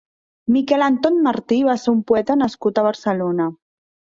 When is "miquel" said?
0.53-0.85